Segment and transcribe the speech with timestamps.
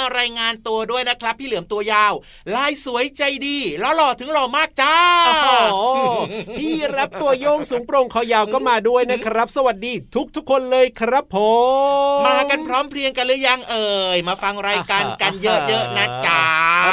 [0.00, 2.12] มารายงานตัวด้วยนะครับ พี่เหลือมตัวยาว
[2.54, 4.96] ลายสวยใจดีแล้วหล่อถึงหล่อมากจ้า
[5.26, 5.48] โอ้โห
[7.00, 11.36] พี่รับ ตัวโยงสูงโปร่งคอยาวก็มาด้วยนะครับ สวัสดีทุกทุกๆคนเลยครับผ
[12.20, 16.42] มมากันพร้อมเพรียงกันหรือยังเอ่ยมาฟังรายการกันเยอะๆนะจ๊ะ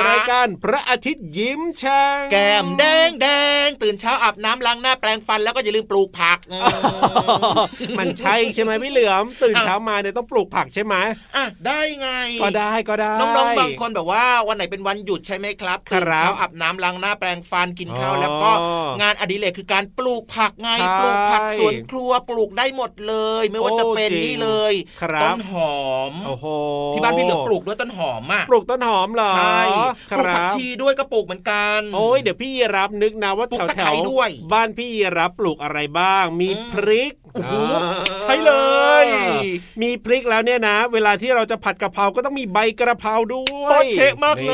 [0.09, 3.28] รายการพระอาทิตย์ยิ้มช่างแก้มแดงแด
[3.66, 6.38] งตื่นเช้าอาบน้ำล้างหน้าแปรงฟันแล้วก็อย่าลืมปลูกผัก
[8.00, 10.95] มันใช่ใช่ไหมพี่เหลือมตื่นเช้ามาเนี่ยต้องปลูกผักใช่ไหม
[11.35, 12.09] อะได้ไง
[12.41, 18.51] ก็ได้ก็ได้น้องๆบางคนแบบว่าวันไหนเป็นวันหยุดใช่ไหมครับครับตื่นเช้าอาบน้ำล้างหน้าแปรงฟันกินข้าวอ๋อแล้วก็
[19.01, 26.46] งานอดิเรกคือการปลูกผักไงใช่ปลูกผักสวนครัวปลูกได้หมดเลย ไม่ว่าจะเป็นโอ้จริงนี่เลยครับต้นหอมโอ้โห
[26.94, 29.59] ที่บ้านพี่เหลือปลูกด้วยต้นหอมอะปลูกต้นหอมเหรอใช่
[30.12, 38.52] คปลูกรัผักบชีด้วยก็ปลูกเหมือนกันโอ้ยเดี๋ยวพี่ยีรับนึกนะว่าปลูกแถวตะแถไคร้วด้วยบ้านพี่ยีรับปลูกอะไรบ้าง มีอืมพริกโอ้โหอ่าใช่เล
[38.87, 38.87] ย
[39.81, 44.53] มีพริกแล้วเนี่ยนะ เวลาที่เราจะผัดกะเพราก็ต้องมีใบกระเพราด้วยโอเชะมากเล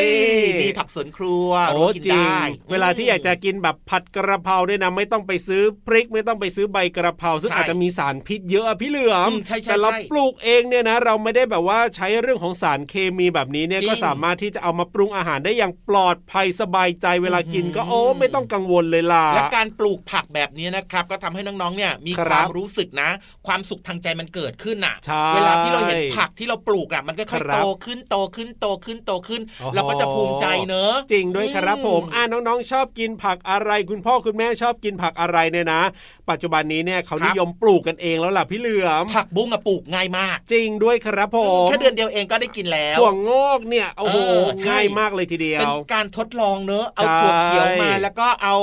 [0.00, 0.04] ย
[0.42, 23.10] นี่นี่ผักสวนครัวโอ้รู้กินจริงได้เวลาที่อยากจะกินแบบผัดกระเพราด้วยนะไม่ต้องไปซื้อพริกไม่ต้องไปซื้อใบกระเพราซึ่งใช่อาจจะมีสารพิษเยอะอะพี่เหลือมอืมใช่ใช่แต่เราใช่ปลูกเองเนี่ยนะ เราไม่ได้แบบว่าใช้เรื่องของสารเคมีแบบนี้เนี่ยจริงก็สามารถที่จะเอามาปรุงอาหารได้อย่างปลอดภัยสบายใจเวลากินก็อืมโอ้ไม่ต้องกังวลเลยล่ะและการปลูกผักแบบนี้นะครับ ก็ทำให้น้องๆเนี่ยมีคครับวามรู้สึกนะ
[23.46, 35.82] ความสุขทางใจมันเกิดขึ้นน่ะใช่เวลาที่เราเห็นผักที่เราปลูกอะมันก็ค่อยครับโตขึ้นโตขึ้นโตขึ้นโตขึ้นโอ้โหเราก็จะภูมิใจเนอะจริงด้วยครับอืมผมอ่าน้องๆ ชอบกินผักอะไรคุณพ่อคุณแม่ชอบกินผักอะไรเนี่ยนะ
[36.30, 48.56] ปัจจุบันนี้เนี่ยเขาครับนิยมปลูกกันเองแล้วล่ะพี่เหลือมผักบุ้งอะปลูกง่ายมาก จริงด้วยครับผมแค่เดือนเดียวเองก็ได้กินแล้วถั่วงอกเนี่ยโอ้โหเออใช่ง่ายมากเลยทีเดียเป็นวการทดลองเนอะเอาใช่ถั่วเขียวมาแล้วก็เอา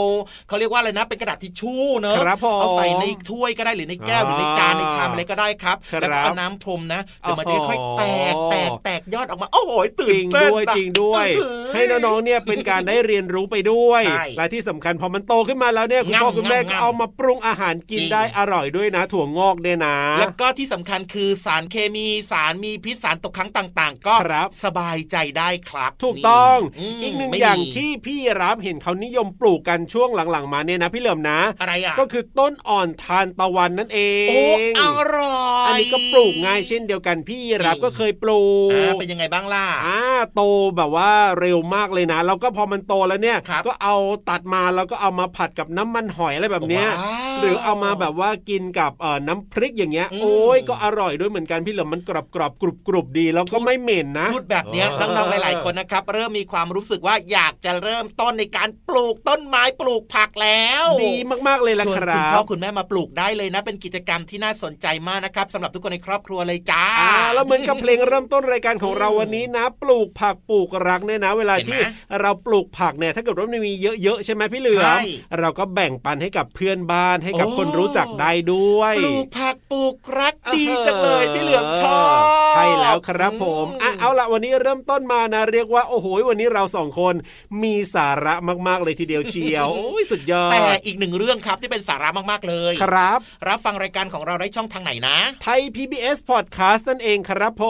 [0.47, 26.57] เขาเรียกว่าอะไรนะ เป็นกระดาษทิชชู่เนอะครับผมเอาใส่ในถ้วยก็ได้หรือในแก้วหรือในจานในชามอะไรก็ได้ครับครับแล้วก็เอาน้ำพรมนะเดี๋ยวมันจะค่อยๆแตกโอ้โหแตกแตกยอดออกมาโอ้โหตื่จนริงเต้นด้วยอะจริงด้วยเอ้ยให้น้องๆเนี่ยเป็นการได้เรียนรู้ไปด้วยใช่และที่สำคัญพอมันโตขึ้นมาแล้วเนี่ยคุณพ่อง่ำคุณแม่ง่ำก็เอามาปรุงอาหารกินจริงได้อร่อยด้วยนะ ถั่วงอกเนี่ยนะ แล้วก็ที่สำคัญคือสารเคมีสารมีพิษสารตกค้างต่าง ๆ ก็ครับสบายใจได้ครับ ถูกต้อง
[27.01, 33.99] มอีกหนึ่งไม่อย่างมีที่พี่รับเห็นเขานิยมปลูกกันช่วงหลังๆมาเนี่ยนะพี่เหลิมนะ อะไรอะก็คือต้นอ่อนทานตะวันนั่นเอ
[34.29, 34.41] โอ้
[34.77, 34.84] งอ
[35.15, 39.99] ร่อยอันนี้ก็ปลูกง่ายเช่นเดียวกันพี่รับจริงก็เคยปลูกอ่าเป็นยังไงบ้างล่ะอ่า
[40.35, 40.41] โต
[40.77, 43.95] แบบว่าเร็วมากเลยนะแล้วก็พอมันโตแล้วเนี่ยครับก็เอา
[44.29, 61.15] ตัดมาแล้วก็เอามาผัดกับน้ำมันหอยอะไรแบบเนี้ยว้าวหรือเอามาแบบว่ากินกับเอ่อน้ำพริกอย่างเงี้ยอืมโอ้ยก็อร่อยด้วยเหมือนกันพี่เหลิมมันกรอบกรอบกรุบกรุบดีแล้วก็ไม่เหม็นนะพูดแบบเนี้ยเออน้องๆหลายๆคนนะครับ เริ่มมีความรู้สึกว่าอยากจะเริ่มต้นในการปลูกต้นไม้ปลูกผักแล้ว ดี
[61.47, 71.81] มากๆเลยล่ะชวนคคุรัณพ่อบคุณแม่มาปลูกได้เลยนะ เป็นกิจกรรมที่น่าสนใจมากนะครับสำหรับทุกคนในครอบครัวเลยจ้าอ่าแล้วเหมือนกับเพลงเริ่มต้นรายการของเราวันนี้นะ ปลูกผักปลูกรักเนี่ยนะ เวลาเห็นไหมที่
[72.21, 73.73] เราปลูกผักเนี่ยถ้าเกิดว่ามันมี
[74.03, 82.19] เยอะๆใช่ไหมพี่เหลือใช่มเราก็แบ่งปันให้กับเพื่อนบ้านให้กับโอ้คนรู้จักได้ด้วยปลูกผักปลูกรักดีจังเลยพี่เหลือมชอบ
[82.51, 87.15] ใช่แล้วครับผมอะเอาละวันนี้เริ่มต้นมานะเรียกว่าโอ้โหวันนี้เราสองคน
[87.63, 88.33] มีสาระ
[88.67, 97.63] มากๆเลยทีเดียวเชียวโอ้ยสุดยอดแต่อีกหนึ่งเรื่องครับที่เป็นสาระมากๆเลยครับ รับฟังรายการของเราได้ช่องทางไหนนะไทย PBS Podcast นั่นเองครับผ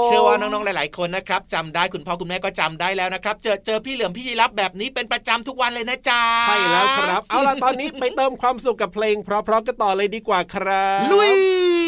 [0.00, 11.85] มเชื่อว่าน้องๆหลาย ๆ คนนะครับจำได้คุณพ่อคุณแม่ก็จำได้แล้วนะครับ เจอเจอพี่เหลือมพี่ยีรับแบบนี้เป็นประจำทุกวันเลยนะจ๊ะใช่แล้วครับ เอาล่ะตอนนี้ไปเติมความสุขกับเพลง เพราะๆกันต่อเลยดีกว่าครับ ลุย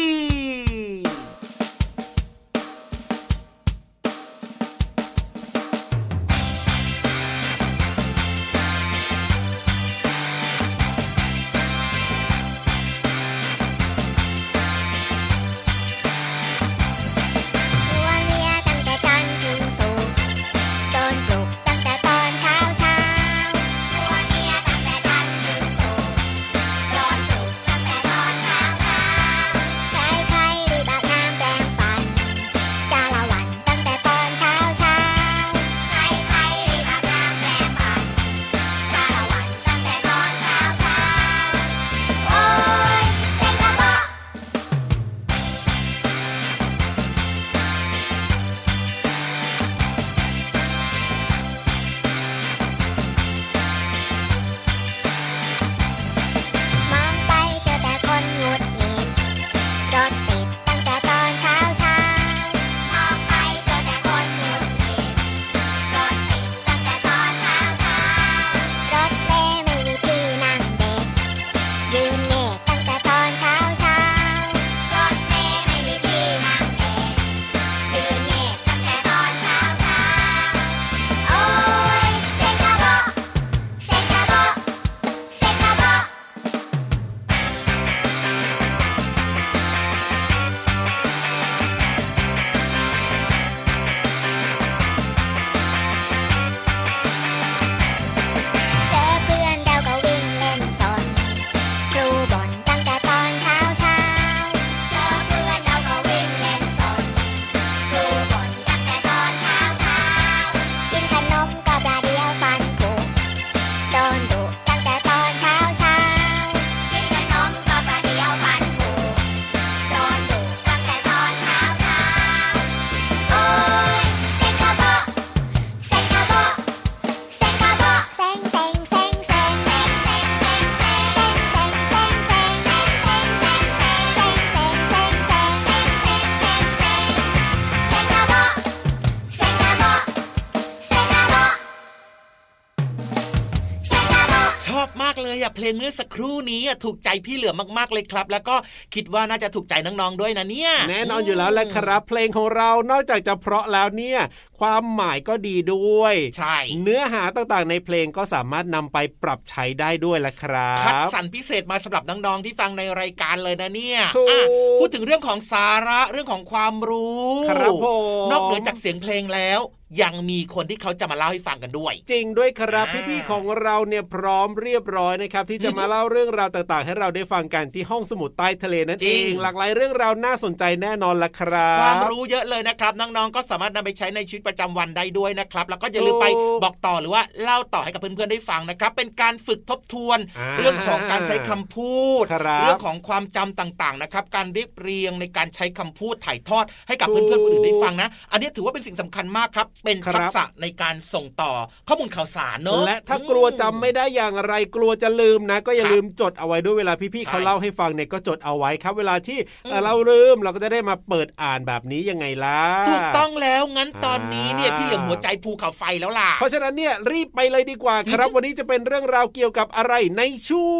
[145.43, 148.55] อบมากเลยอะเพลงเมื่อสักครู่นี้อะถูกใจพี่เหลือมมากๆเลยครับ แล้วก็
[148.95, 154.19] คิดว่าน่าจะถูกใจน้องๆด้วยนะเนี่ย แน่นอนอยู่แล้วแหละครับ เพลงของเรานอกจากจะเพราะแล้วเนี่ย
[154.59, 164.45] ความหมายก็ดีด้วย ใช่ เนื้อหาต่างๆในเพลงก็สามารถนำไปปรับใช้ได้ด้วยละครัคัดบสรรพิเศษมาสำหรับน้องๆที่ฟังในรายการเลยนะเนี่ยถูกอะ
[164.79, 167.87] พูดถึงเรื่องของสาระเรื่องของความรู้ครับผ
[168.25, 169.61] มนอกเหนือจากเสียงเพลงแล้ว
[170.01, 201.53] ยังมีคนที่เขาจะมาเล่าให้ฟังกันด้วย จริงด้วยครับอ่าพี่ๆของเราเนี่ยพร้อมเรียบร้อยนะครับที่จะมาเล่าเรื่องราวต่างๆ ให้เราได้ฟังกันที่ห้องสมุดใต้ทะเลนั่นจเอริงงหลากหลายเรื่องราวน่าสนใจแน่นอนละครับ ความรู้เยอะเลยนะครับน้องๆก็สามารถนำไปใช้ในชีวิตประจำวันได้ด้วยนะครับ แล้วก็อย่าลืมไปถูกบอกต่อหรือว่าเล่าต่อให้กับเพื่อนๆได้ฟังนะครับ เป็นการฝึกทบทวนอ่าเรื่องของการใช้คำพูดครับเรื่องของความจำต่างๆนะครับ การเรียบเรียงในการใช้คำพูดถ่ายทอดให้กับถูเพื่กอนๆคนอื่นได้ฟังนะ อันนี้ถือว่าเป็นสิ่งสำคัญมากครับ เป็นครับทักษะในการส่งต่อ
[201.87, 220.71] ข้อมูลข่าวสารเนอะและถ้ากลัวจำไม่ได้อย่างไรกลัวจะลืมนะ ก็อย่าครับลืมจดเอาไว้ด้วยเวลาพี่ๆใช่เขาเล่าให้ฟังเนี่ยก็จดเอาไว้ครับ เวลาที่เอ่ออืมเราลืมเราก็จะได้มาเปิดอ่านแบบนี้ยังไงล่ะถูกต้องแล้วงั้นตอนนี้เนี่ยอ่าพี่เหลือมหัวใจภูเขาไฟแล้วล่ะ เพราะฉะนั้นเนี่ยรีบไปเลยดีกว่าครับ วันนี้จะเป็นเรื่องราวเกี่ยวกับอะไรในช่ว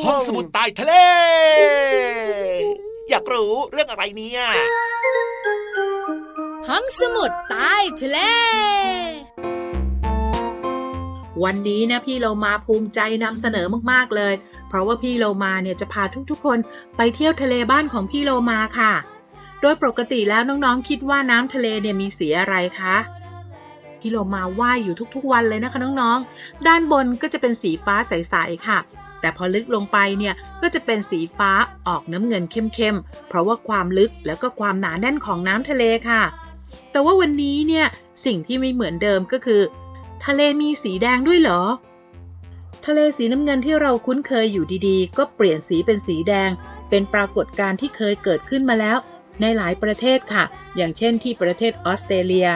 [0.00, 0.92] งห้องสมุดใต้ทะเล
[3.10, 4.40] อยากรู้เรื่องอะไรเนี่ย
[6.68, 8.18] ห้องสมุดใต้ทะเล
[11.44, 14.34] วันนี้นะพี่เรามาภูมิใจนำเสนอมากๆเลย
[14.68, 16.58] เพราะว่าพี่โลมาเนี่ยจะพาทุกๆคน
[16.96, 18.92] ไปเที่ยวทะเลบ้านของพี่โลมาค่ะ
[19.60, 22.96] โดยปกติแล้วน้องๆ คิดว่าน้ำทะเลเนี่ยมีสีอะไรคะ
[24.00, 28.78] พี่โลมาว่ายอยู่ทุกๆวันเลยนะคะน้องๆ ด้านบนก็จะเป็นสีฟ้าใสๆค่ะ
[29.20, 31.50] แต่พอลึกลงไปเนี่ยก็จะเป็นสีฟ้า
[31.86, 36.22] ออกน้ำเงินเข้มๆ เพราะว่าความลึกแล้วก็ความหนาแน่นของน้ำทะเลค่ะ
[36.90, 37.86] แต่ว่าวันนี้เนี่ย
[38.24, 39.62] สิ่งที่ไม่เหมือนเดิมก็คือ
[40.24, 41.62] ทะเลมีสีแดงด้วยเหรอ
[42.86, 46.50] ทะเลสีน้ำเงินที่เราคุ้นเคยอยู่ดีๆ ก็เปลี่ยนสีเป็นสีแดง
[46.90, 48.98] เป็นปรากฏการณ์ที่เคยเกิดขึ้นมาแล้ว
[49.40, 50.44] ในหลายประเทศค่ะ
[50.76, 52.48] อย่างเช่นที่ประเทศออสเตรเลีย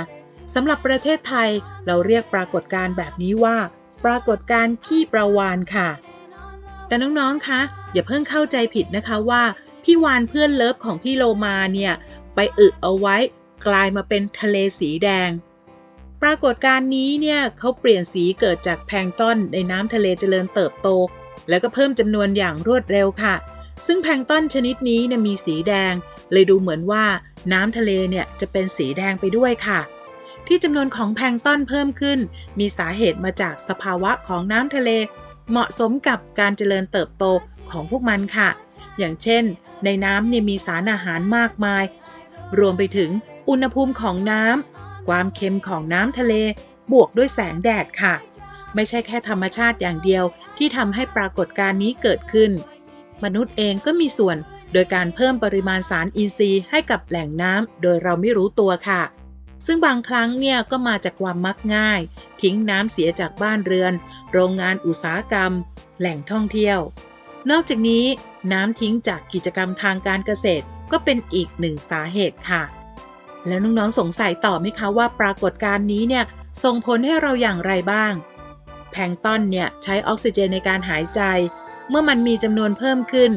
[0.55, 1.51] สำหรับประเทศไทย
[1.87, 3.57] เราเรียกปรากฏการณ์แบบนี้ว่า
[4.05, 5.89] ปรากฏการณ์ขี้ประวานค่ะ
[6.87, 7.61] แต่น้องๆคะ
[7.93, 9.43] อย่าเพิ่งเข้าใจผิดนะคะว่า
[9.85, 11.93] พี่วานเพื่อนเลิฟของพี่โลมาเนี่ย
[12.35, 13.17] ไปอึเอาไว้
[13.67, 15.31] กลายมาเป็นทะเลสีแดง
[16.23, 20.89] ปรากฏการณ์นี้เนี่ยเขาเปลี่ยนสีเกิดจากแพลงต้นในน้ำทะเลเจริญเติบโต
[21.49, 23.35] แล้วก็เพิ่มจำนวนอย่างรวดเร็วค่ะ
[23.87, 25.95] ซึ่งแพลงต้นชนิดนี้เนี่ยมีสีแดง
[26.33, 27.05] เลยดูเหมือนว่า
[27.53, 29.81] น้ำทะเลเนี่ยจะเป็นสีแดงไปด้วยค่ะ
[30.47, 32.19] ที่จำนวนของแพลงต้นเพิ่มขึ้น
[32.59, 34.91] มีสาเหตุมาจากสภาวะของน้ำทะเล
[35.51, 37.25] เหมาะสมกับการเจริญเติบโต
[37.71, 38.49] ของพวกมันค่ะ
[38.99, 39.45] อย่างเช่น
[39.85, 41.85] ในน้ำเนี่ยมีสารอาหารมากมาย
[42.59, 43.11] รวมไปถึง
[43.49, 46.35] อุณหภูมิของน้ำความเค็มของน้ำทะเล
[46.93, 48.15] บวกด้วยแสงแดดค่ะ
[48.75, 50.25] ไม่ใช่แค่ธรรมชาติอย่างเดียว
[50.59, 52.51] ที่ทำให้ปรากฏการณ์นี้เกิดขึ้น
[53.25, 54.37] มนุษย์เองก็มีส่วน
[54.75, 59.03] โดยการเพิ่มปริมาณสารอินทรีย์ให้กับแหล่งน้ำโดยเราไม่รู้ตัวค่ะ
[59.67, 62.01] ซึ่งบางครั้งเนี่ยก็มาจากความมักง่าย
[62.43, 63.93] ทิ้งน้ำเสียจากบ้านเรือน
[64.33, 65.53] โรงงานอุตสาหกรรม
[65.99, 66.79] แหล่งท่องเที่ยว
[67.51, 68.05] นอกจากนี้
[68.53, 72.63] น้ำทิ้งจากกิจกรรมทางการเกษตรก็เป็นอีกหนึ่งสาเหตุค่ะ
[73.47, 76.25] แล้วน้องๆสงสัยต่อไหมคะว่าปรากฏการณ์นี้เนี่ย
[76.65, 78.13] ส่งผลให้เราอย่างไรบ้าง
[78.93, 81.21] แพงต้นเนี่ยใช้ออกซิเจนในการหายใจ
[81.89, 83.33] เมื่อมันมีจำนวนเพิ่มขึ้น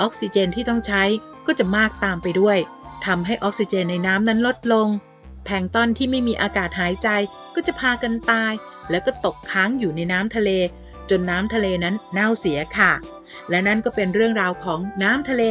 [0.00, 1.02] ออกซิเจนที่ต้องใช้
[1.46, 2.58] ก็จะมากตามไปด้วย
[3.06, 4.88] ทำให้ออกซิเจนในน้ำนั้นลดลง
[5.44, 7.08] แพลงต้นที่ไม่มีอากาศหายใจ
[7.54, 8.52] ก็จะพากันตาย
[8.90, 10.50] แล้วก็ตกค้างอยู่ในน้ำทะเล
[11.10, 12.92] จนน้ำทะเลนั้นเน่าเสียค่ะ
[13.50, 15.42] และนั่นก็เป็นเรื่องราวของน้ำทะเล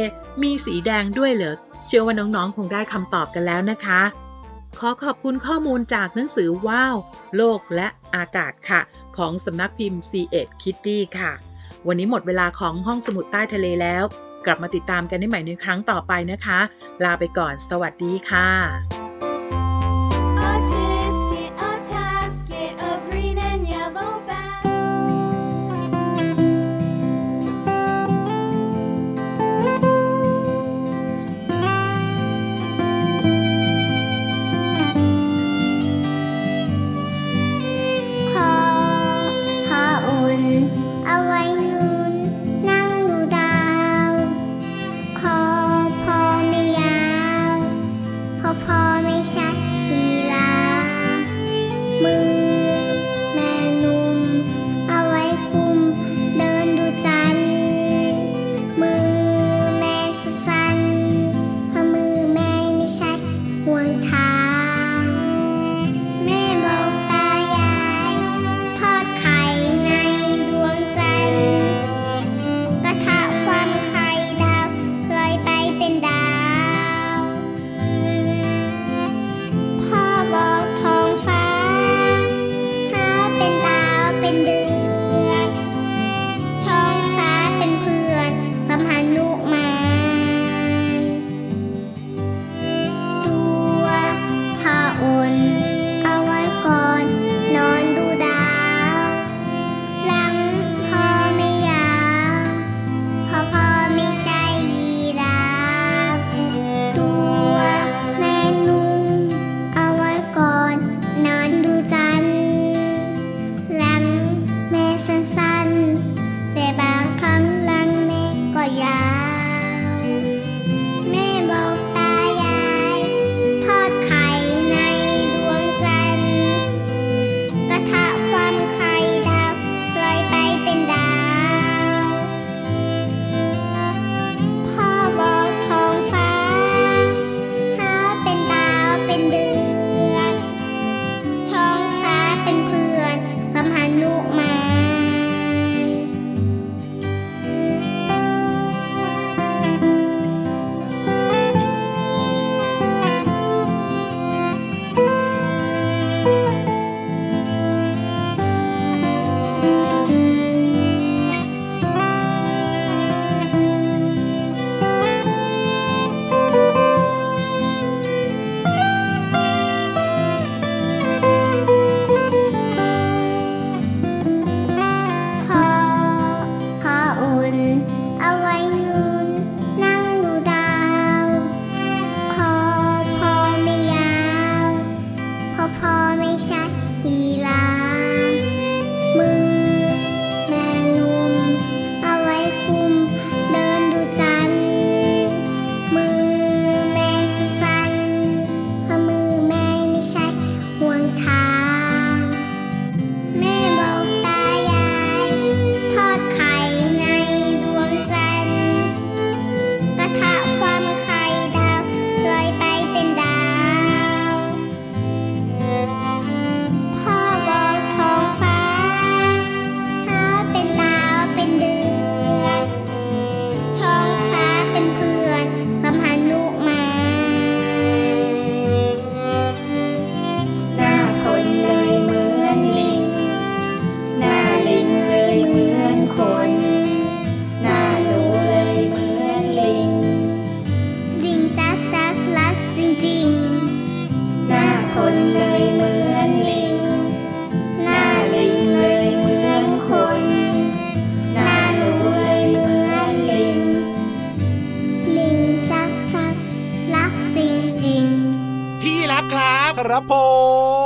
[0.42, 4.02] มีสีแดงด้วยเหรอเชื่อว่าน้องๆ คงได้คำตอบกันแล้วนะคะ
[4.78, 6.96] ขอขอบคุณข้อมูลจากหนังสือว้าว
[7.36, 8.80] โลกและอากาศค่ะ
[9.16, 11.32] ของสำนักพิมพ์ C 1 Kitty ค่ะ
[11.86, 14.04] วันนี้หมดเวลาของห้องสมุดใต้ทะเลแล้ว
[14.46, 16.60] กลับมาติดตามกันได้ใหม่ในครั้งต่อไปนะคะ
[17.04, 18.99] ลาไปก่อน สวัสดีค่ะ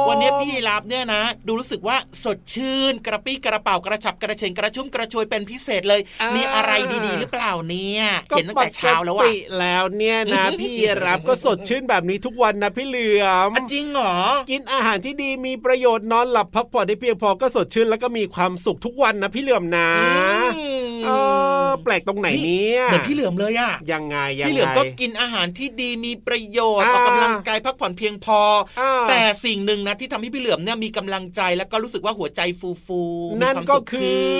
[0.08, 6.00] วันนี้พี่รับเนี่ยนะ ดูรู้สึกว่าสดชื่นกระปี้กระเป๋ากระฉับกระเฉงกระชุ่มกระชวยเป็นพิเศษเลย
[6.36, 6.72] มีอะไร
[7.06, 10.70] ดีๆ หรือเปล่าเนี่ยก็เห็นตั้งแต่เช้าแล้วปอะกติแล้วเนี่ยนะพี่
[11.04, 14.16] รับก็สดชื่นแบบนี้ทุกวันนะพี่เหลือมอะจริงเหรอ
[14.50, 19.90] กินอาหารที่ดีมีประโยชน์นอนหลับพักผ่อนได้เพียงพอก็สดชื่นแล้วก็มีความสุขทุกวันนะพี่เหลือมนะ
[20.56, 21.10] อืมเอ
[21.66, 28.40] อแปลกตรงไหนเนี่ยเหมือนพี่เหลือมเลยอะยังไงยังไงพี่เหลือมก็กินอาหารที่ดีมีประโยชน์อ่าออกกำลังกายพักผ่อนเพียงพอ
[28.80, 34.34] อ่าแต่สิ่งหนึ่งนะที่ทำให้พี่เหลือมเนี่ยมีกำลังใจแล้วก็รู้สึกว่าหัวใจฟูฟูๆนั่นมีความก็สุขคือ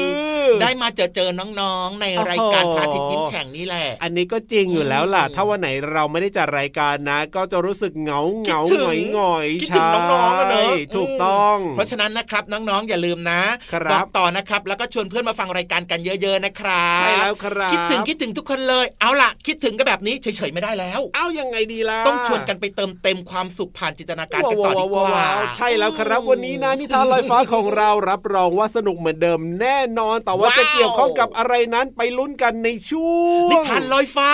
[0.62, 33.12] ได้มาเจอเจอน้องๆ ในรายการโอ้โหพระอาทิตย์ยิ้มแฉ่งนี่แหละ อันนี้ก็จริงอยู่แล้วล่ะอืมถ้าวันไหนเราไม่ได้จัดรายการนะ ก็จะรู้สึกเหงาเหงาคิดถึหงงอยหงอยคิดถึงน้องๆอะเนอะใช่ถูกต้อง เพราะฉะนั้นนะครับน้องๆอย่าลืมนะครับอกต่อนะครับแล้วก็ชวนเพื่อนมาฟังรายการกันเยอะๆนะครับใช่แล้วครับคิดถึงคิดถึงทุกคนเลย เอาล่ะ คิดถึงกันแบบนี้เฉยๆไม่ได้แล้ว เอ้ายังไงดีล่ะต้องชวนกันไปเติมเต็มความสุขผ่านจินตนาการกันต่อดีกว่าวๆๆๆใช่แล้วครับวันนี้นะนิทานลอยฟ้าของเรารับรองว่าสนุกเหมือนเดิมแน่นอน แต่ว่าว้าวจะเกี่ยวข้องกับอะไรนั้นไปลุ้นกันในช่ว
[33.46, 34.30] งนิทานลอยฟ้า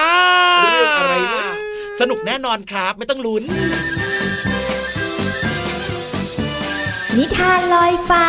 [0.72, 1.42] เรื่องอะไรนะ
[2.00, 3.42] สนุกแน่นอนครับไม่ต้องลุ้น
[7.18, 8.26] นิทานลอยฟ้า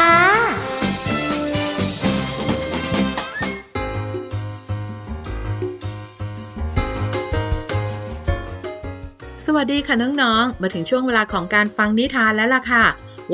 [9.46, 12.86] สวัสดีค่ะน้องๆ มาถึงช่วงเวลาของการฟังนิทานแล้วล่ะค่ะ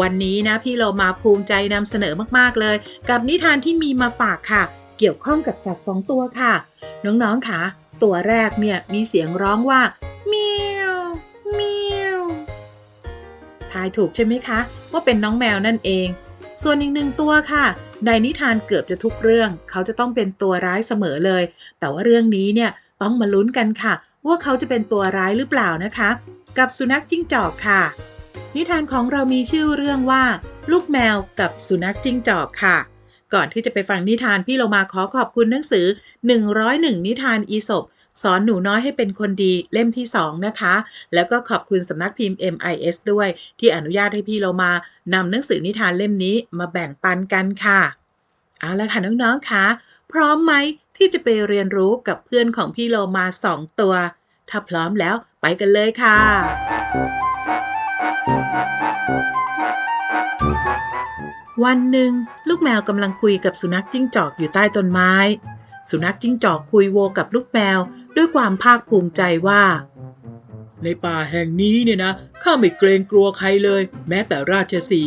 [0.01, 2.75] วันนี้นะพี่เรามาภูมิใจนำเสนอมากๆเลย
[3.09, 4.63] กับนิทานที่มีมาฝากค่ะ
[4.97, 6.53] เกี่ยวข้องกับสัตว์สองตัวค่ะ
[7.05, 7.59] น้องๆค่ะ
[8.03, 9.81] ตัวแรกเนี่ยมีเสียงร้องว่า
[10.27, 10.97] เมียว
[11.53, 12.19] เมียว
[13.71, 14.59] ทายถูกใช่ไหมคะ
[14.91, 16.07] ว่าเป็นน้องแมวนั่นเอง
[16.63, 17.65] ส่วนอีกหนึ่งตัวค่ะ
[18.05, 21.43] ในนิทานเกือบจะทุกเรื่อง เขาจะต้องเป็นตัวร้ายเสมอเลย
[21.79, 23.93] แต่ว่าเรื่องนี้เนี่ยต้องมาลุ้นกันค่ะ
[24.27, 26.09] ว่าเขาจะเป็นตัวร้ายหรือเปล่านะคะ
[26.57, 27.81] กับสุนัขจิ้งจอกค่ะ
[28.55, 30.23] นิทานของเรามีชื่อเรื่องว่า
[30.71, 32.77] ลูกแมวกับสุนัขจิ้งจอกค่ะ
[33.33, 35.85] ก่อนที่จะไปฟังนิทานพี่เรามาขอขอบคุณหนังสือ
[36.45, 37.83] 101 นิทานอีสบ
[38.23, 40.75] สอนหนูน้อยให้เป็นคนดีเล่มที่ 2 นะคะ
[41.13, 43.27] แล้วก็ขอบคุณสำนักพิมพ์ MIS ด้วย
[43.59, 44.71] ที่อนุญาตให้พี่เรามา
[45.13, 47.81] นำหนังสือนิทานเล่มนี้มาแบ่งปันกันค่ะ
[48.59, 49.63] เอาละค่ะน้องๆค่ะ
[50.11, 50.53] พร้อมไหม
[50.97, 53.95] ที่จะไปเรียนรู้กับเพื่อนของพี่โลมาสองตัว
[54.49, 56.19] ถ้าพร้อมแล้วไปกันเลยค่ะ
[61.63, 62.11] วันหนึ่ง
[62.47, 65.13] ลูกแมวกำลังคุยกับสุนัขจิ้งจอกอยู่ใต้ต้นไม้
[65.89, 67.79] สุนัขจิ้งจอกคุยโวกับลูกแมว
[68.15, 69.63] ด้วยความภาคภูมิใจว่า
[70.83, 75.03] ในป่าแห่งนี้เนี่ยนะข้าไม่เกรงกลัวใครเลย แม้แต่ราชสี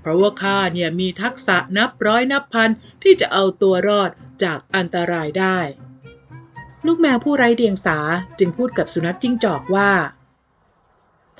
[0.00, 2.70] เพราะว่าข้าเนี่ยมีทักษะนับร้อยนับพัน
[3.02, 4.10] ที่จะเอาตัวรอด
[4.42, 5.58] จากอันตรายได้
[6.86, 7.98] ลูกแมวผู้ไร้เดียงสา
[8.38, 9.90] จึงพูดกับสุนัขจิ้งจอกว่า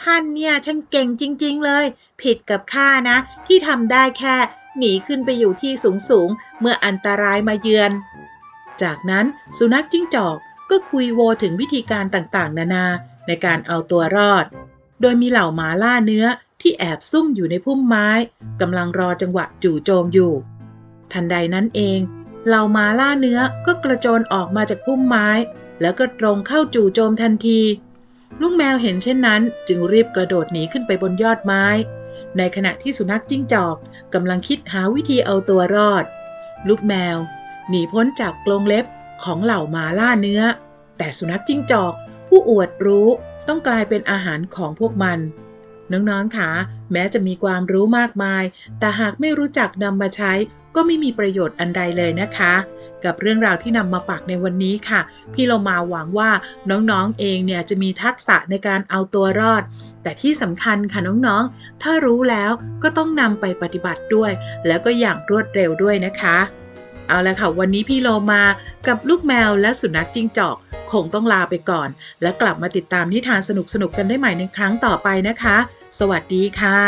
[0.02, 1.84] ท่านเนี่ยช่างเก่งจริง ๆ เลย
[2.22, 4.36] ผิดกับข้านะ ที่ทำได้แค่
[4.78, 7.92] หนีขึ้นไปอยู่ที่สูง ๆ เมื่ออันตรายมาเยือน
[8.82, 9.26] จากนั้น
[9.58, 10.36] สุนัขจิ้งจอก
[10.70, 12.86] ก็คุยโวถึงวิธีการต่างๆ นานา
[13.26, 14.44] ในการเอาตัวรอด
[15.00, 16.26] โดยมีเหล่าหมาล่าเนื้อ
[16.60, 18.08] ที่แอบซุ่มอยู่ในพุ่มไม้
[18.60, 20.32] กำลังรอจังหวะจู่โจมอยู่
[21.12, 22.00] ทันใดนั้นเอง
[22.46, 25.28] เหล่าหมาล่าเนื้อก็กระโจนออกมาจากพุ่มไม้
[25.80, 27.60] แล้วก็ตรงเข้าจู่โจมทันที
[28.40, 31.64] ลูกแมวเห็นเช่นนั้น จึงรีบกระโดดหนีขึ้นไปบนยอดไม้
[32.36, 33.76] ในขณะที่สุนัขจิ้งจอก
[34.14, 36.04] กำลังคิดหาวิธีเอาตัวรอด
[36.68, 37.16] ลูกแมว
[37.68, 38.84] หนีพ้นจากกรงเล็บ
[39.22, 40.42] ของเหล่าหมาล่าเนื้อ
[40.98, 41.92] แต่สุนัขจิ้งจอก
[42.28, 43.08] ผู้อวดรู้
[43.48, 45.18] ต้องกลายเป็นอาหารของพวกมัน
[45.92, 46.50] น้องๆค่ะ
[46.92, 48.44] แม้จะมีความรู้มากมาย
[48.78, 50.32] แต่หากไม่รู้จักนำมาใช้
[50.76, 52.54] ก็ไม่มีประโยชน์อันใดเลยนะคะ
[53.04, 55.00] กับเรื่องราวที่นำมาฝากในวันนี้ค่ะ
[55.34, 56.30] พี่เรามาหวังว่า
[56.70, 59.62] น้องๆเองเนี่ยจะมีทักษะในการเอาตัวรอด
[60.02, 62.50] แต่ที่สำคัญค่ะน้องๆ ถ้ารู้แล้ว
[62.82, 64.32] ก็ต้องนำไปปฏิบัติด้วย
[64.66, 66.38] แล้วก็อย่างรวดเร็วด้วยนะคะ
[67.08, 68.42] เอาละค่ะ วันนี้พี่โลมา
[68.88, 70.56] กับลูกแมวและสุนัขจิ้งจอก
[70.92, 71.88] คงต้องลาไปก่อน
[72.22, 73.50] และกลับมาติดตามนิทานส
[73.82, 75.56] นุกๆกันได้ใหม่ในครั้งต่อไปนะคะ
[75.98, 76.80] สวัสดีค่ะ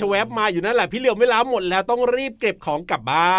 [0.00, 3.32] ชะแวบมาอยู่นั่นแหละพี่เหลือมเวลาหมดแล้วต้องรีบเก็บของกลับบ้า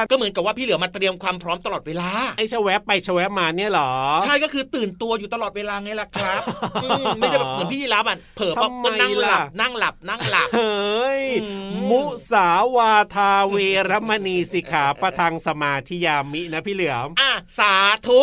[0.00, 6.42] นก็เหมือนกับว่าพี่เหลือมาเตรียมความพร้อมตลอดเวลาไอ้ชะแวบไปชะแวบมาเนี่ยเหรอ ใช่ก็คือตื่นตัวอยู่ตลอดเวลาไงล่ะครับ
[6.82, 13.56] อืมไม่ได้แบบเหมือนพี่รับอะเผลอปั๊บทำไมก็นั่งหลับล่ะนั่งหลับนั่งหลับเฮ้ยอืมมุสาวาทาเว
[13.90, 17.74] รมณีสิกขาประทังสมาธิยามินะพี่เหลือมอะสา
[18.06, 18.20] ธุ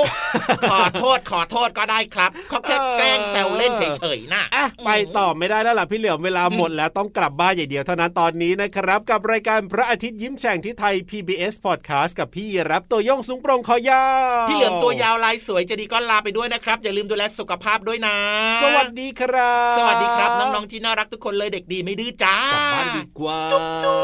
[0.72, 14.06] ขอโทษขอโทษก็ได้ครับเขาแค่แกล้งแซวเล่นเฉยๆน่ะอะไปต่อไม่ได้แล้วล่ะพี่เหลือมเวลาหมดแล้วต้องกลับบ้านอย่างเดียวเท่านั้นตอนนี้นะครับ กับรายการพระอาทิตย์ยิ้มแฉ่งที่ไทย PBS Podcast กับพี่รับตัวโย่องสูงโปร่งคอยา
[14.44, 18.18] วพี่เหลือมตัวยาวลายสวยจะดีก็ลาไปด้วยนะครับ อย่าลืมดูแลสุขภาพด้วยนะ
[18.64, 24.04] สวัสดีครับ สวัสดีครับน้องๆที่น่ารักทุกคนเลยเด็กดีไม่ดื้อจ้ากลับบ้านดีกว่าจุ๊บจุ๊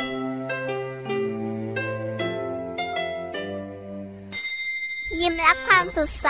[0.00, 0.02] บ
[5.20, 6.28] ยิ้มรับความสดใส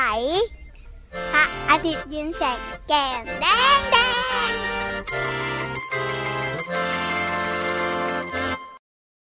[1.32, 3.46] พระอาทิตย์ยิ้มแฉกแก้มแด
[3.78, 3.96] งแด
[4.50, 5.43] ง